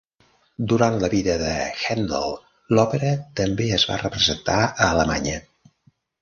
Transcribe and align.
Durant 0.71 0.95
la 1.01 1.09
vida 1.13 1.35
de 1.41 1.51
Handel, 1.95 2.33
l'òpera 2.77 3.13
també 3.41 3.69
es 3.77 3.87
va 3.91 3.99
representar 4.05 4.57
a 4.63 4.89
Alemanya. 4.89 5.37